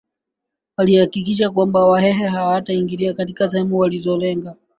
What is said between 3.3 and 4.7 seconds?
sehemu walizolenga